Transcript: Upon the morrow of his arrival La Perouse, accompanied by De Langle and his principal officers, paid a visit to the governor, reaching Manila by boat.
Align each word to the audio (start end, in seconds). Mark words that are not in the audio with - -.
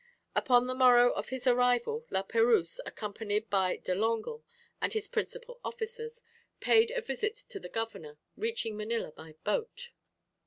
Upon 0.35 0.65
the 0.65 0.73
morrow 0.73 1.11
of 1.11 1.29
his 1.29 1.45
arrival 1.45 2.07
La 2.09 2.23
Perouse, 2.23 2.79
accompanied 2.87 3.51
by 3.51 3.77
De 3.77 3.93
Langle 3.93 4.43
and 4.81 4.93
his 4.93 5.07
principal 5.07 5.59
officers, 5.63 6.23
paid 6.59 6.89
a 6.89 7.01
visit 7.01 7.35
to 7.49 7.59
the 7.59 7.69
governor, 7.69 8.17
reaching 8.35 8.75
Manila 8.75 9.11
by 9.11 9.35
boat. 9.43 9.91